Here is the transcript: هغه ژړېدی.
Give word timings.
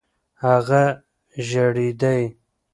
هغه 0.43 0.83
ژړېدی. 1.47 2.21